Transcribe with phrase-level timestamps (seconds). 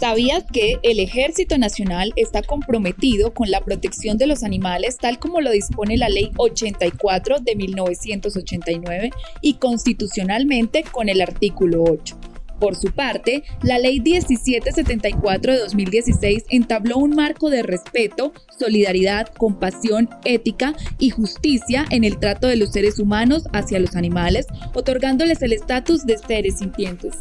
[0.00, 5.42] ¿Sabías que el Ejército Nacional está comprometido con la protección de los animales tal como
[5.42, 9.10] lo dispone la Ley 84 de 1989
[9.42, 12.19] y constitucionalmente con el artículo 8?
[12.60, 20.10] Por su parte, la Ley 1774 de 2016 entabló un marco de respeto, solidaridad, compasión,
[20.26, 25.54] ética y justicia en el trato de los seres humanos hacia los animales, otorgándoles el
[25.54, 27.16] estatus de seres sintientes.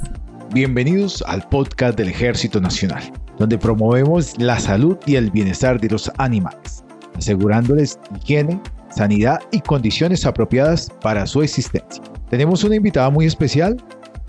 [0.53, 3.03] Bienvenidos al podcast del Ejército Nacional,
[3.37, 6.83] donde promovemos la salud y el bienestar de los animales,
[7.15, 8.61] asegurándoles higiene,
[8.93, 12.03] sanidad y condiciones apropiadas para su existencia.
[12.29, 13.77] Tenemos una invitada muy especial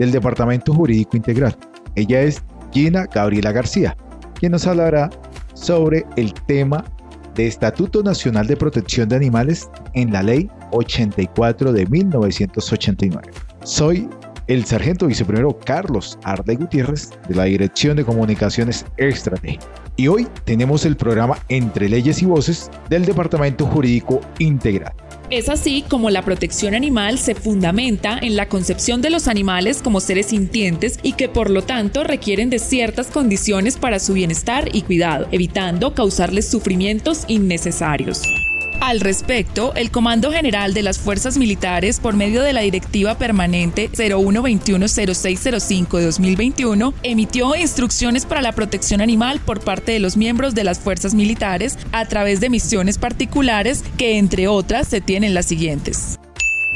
[0.01, 1.55] del Departamento Jurídico Integral.
[1.95, 3.97] Ella es Gina Gabriela García,
[4.35, 5.11] quien nos hablará
[5.53, 6.83] sobre el tema
[7.35, 13.31] de Estatuto Nacional de Protección de Animales en la Ley 84 de 1989.
[13.63, 14.09] Soy
[14.51, 19.69] el sargento viceprimero Carlos Arde Gutiérrez de la Dirección de Comunicaciones Estratégicas.
[19.97, 24.93] Y hoy tenemos el programa Entre Leyes y Voces del Departamento Jurídico Integral.
[25.31, 30.01] Es así como la protección animal se fundamenta en la concepción de los animales como
[30.01, 34.83] seres sintientes y que por lo tanto requieren de ciertas condiciones para su bienestar y
[34.83, 38.25] cuidado, evitando causarles sufrimientos innecesarios.
[38.81, 43.91] Al respecto, el Comando General de las Fuerzas Militares, por medio de la Directiva Permanente
[43.91, 50.65] 01210605 de 2021, emitió instrucciones para la protección animal por parte de los miembros de
[50.65, 56.19] las Fuerzas Militares a través de misiones particulares que, entre otras, se tienen las siguientes.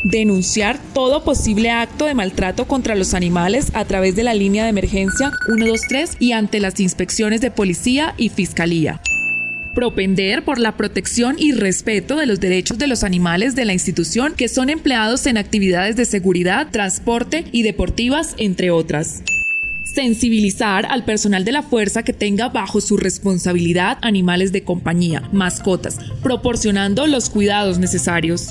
[0.05, 4.71] Denunciar todo posible acto de maltrato contra los animales a través de la línea de
[4.71, 9.01] emergencia 123 y ante las inspecciones de policía y fiscalía
[9.75, 14.35] propender por la protección y respeto de los derechos de los animales de la institución
[14.35, 19.23] que son empleados en actividades de seguridad, transporte y deportivas, entre otras.
[19.83, 25.99] Sensibilizar al personal de la fuerza que tenga bajo su responsabilidad animales de compañía, mascotas,
[26.23, 28.49] proporcionando los cuidados necesarios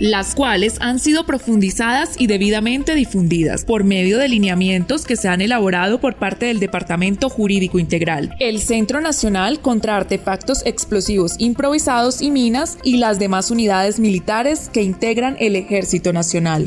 [0.00, 5.40] las cuales han sido profundizadas y debidamente difundidas por medio de lineamientos que se han
[5.40, 12.30] elaborado por parte del Departamento Jurídico Integral, el Centro Nacional contra Artefactos Explosivos Improvisados y
[12.30, 16.66] Minas y las demás unidades militares que integran el Ejército Nacional.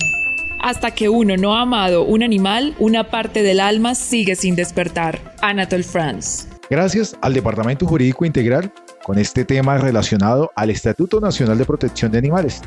[0.59, 5.19] Hasta que uno no ha amado un animal, una parte del alma sigue sin despertar.
[5.41, 6.47] Anatole France.
[6.69, 8.71] Gracias al Departamento Jurídico Integral
[9.03, 12.61] con este tema relacionado al Estatuto Nacional de Protección de Animales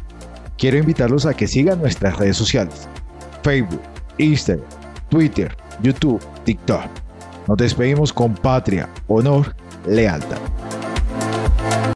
[0.61, 2.87] quiero invitarlos a que sigan nuestras redes sociales,
[3.43, 3.81] Facebook,
[4.19, 4.69] Instagram,
[5.09, 6.85] Twitter, YouTube, TikTok.
[7.49, 9.57] Nos despedimos con patria, honor,
[9.87, 10.39] lealtad.